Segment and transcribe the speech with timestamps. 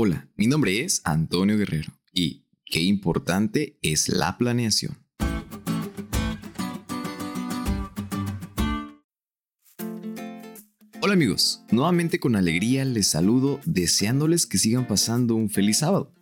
[0.00, 4.96] Hola, mi nombre es Antonio Guerrero y qué importante es la planeación.
[11.00, 16.14] Hola amigos, nuevamente con alegría les saludo deseándoles que sigan pasando un feliz sábado.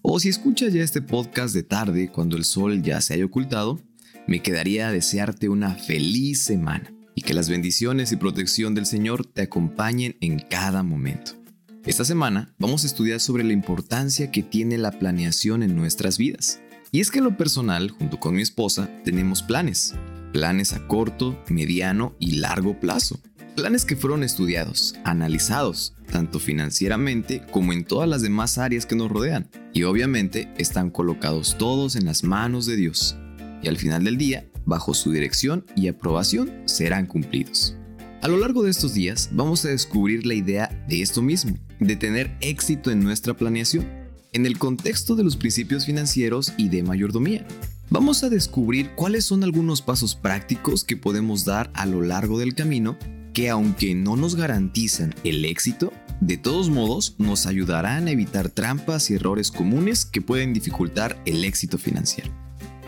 [0.00, 3.82] O si escuchas ya este podcast de tarde cuando el sol ya se haya ocultado,
[4.26, 9.42] me quedaría desearte una feliz semana y que las bendiciones y protección del Señor te
[9.42, 11.39] acompañen en cada momento.
[11.86, 16.60] Esta semana vamos a estudiar sobre la importancia que tiene la planeación en nuestras vidas.
[16.92, 19.94] Y es que en lo personal, junto con mi esposa, tenemos planes.
[20.32, 23.20] Planes a corto, mediano y largo plazo.
[23.56, 29.10] Planes que fueron estudiados, analizados, tanto financieramente como en todas las demás áreas que nos
[29.10, 29.48] rodean.
[29.72, 33.16] Y obviamente están colocados todos en las manos de Dios.
[33.62, 37.76] Y al final del día bajo su dirección y aprobación, serán cumplidos.
[38.22, 41.96] A lo largo de estos días vamos a descubrir la idea de esto mismo, de
[41.96, 43.86] tener éxito en nuestra planeación,
[44.32, 47.46] en el contexto de los principios financieros y de mayordomía.
[47.88, 52.54] Vamos a descubrir cuáles son algunos pasos prácticos que podemos dar a lo largo del
[52.54, 52.96] camino
[53.32, 59.10] que aunque no nos garantizan el éxito, de todos modos nos ayudarán a evitar trampas
[59.10, 62.30] y errores comunes que pueden dificultar el éxito financiero.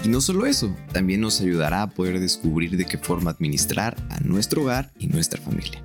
[0.04, 4.20] Y no solo eso, también nos ayudará a poder descubrir de qué forma administrar a
[4.20, 5.82] nuestro hogar y nuestra familia.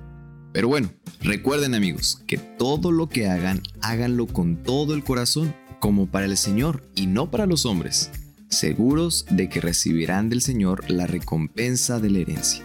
[0.52, 6.06] Pero bueno, recuerden amigos, que todo lo que hagan, háganlo con todo el corazón, como
[6.06, 8.10] para el Señor y no para los hombres,
[8.48, 12.64] seguros de que recibirán del Señor la recompensa de la herencia,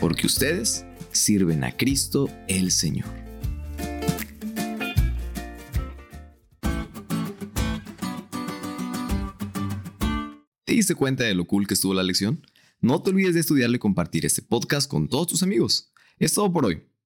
[0.00, 3.08] porque ustedes sirven a Cristo el Señor.
[10.64, 12.46] ¿Te diste cuenta de lo cool que estuvo la lección?
[12.80, 15.92] No te olvides de estudiarle y compartir este podcast con todos tus amigos.
[16.18, 16.82] Es todo por hoy,